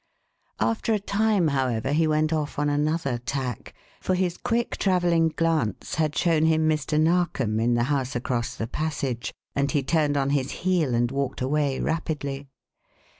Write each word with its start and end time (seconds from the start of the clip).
After 0.59 0.93
a 0.95 0.99
time, 0.99 1.49
however, 1.49 1.91
he 1.91 2.07
went 2.07 2.33
off 2.33 2.57
on 2.57 2.69
another 2.71 3.19
tack, 3.19 3.75
for 4.01 4.15
his 4.15 4.35
quick 4.35 4.77
travelling 4.77 5.27
glance 5.29 5.93
had 5.93 6.17
shown 6.17 6.45
him 6.45 6.67
Mr. 6.67 6.99
Narkom 6.99 7.59
in 7.59 7.75
the 7.75 7.83
house 7.83 8.15
across 8.15 8.55
the 8.55 8.65
passage, 8.65 9.31
and 9.55 9.69
he 9.69 9.83
turned 9.83 10.17
on 10.17 10.31
his 10.31 10.49
heel 10.65 10.95
and 10.95 11.11
walked 11.11 11.39
away 11.39 11.79
rapidly. 11.79 12.47